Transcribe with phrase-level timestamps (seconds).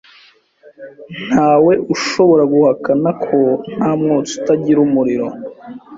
[1.27, 3.39] Ntawe ushobora guhakana ko
[3.75, 5.27] nta mwotsi utagira umuriro.